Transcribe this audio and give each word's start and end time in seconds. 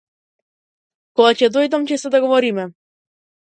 Кога 1.19 1.35
ќе 1.41 1.51
дојдам 1.59 1.87
ќе 1.93 2.01
се 2.05 2.13
договориме. 2.19 2.69